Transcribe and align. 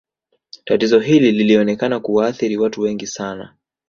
Tatizo 0.65 0.99
hili 0.99 1.31
lilionekana 1.31 1.99
kuwaathiri 1.99 2.57
watu 2.57 2.81
wengi 2.81 3.07
sana 3.07 3.53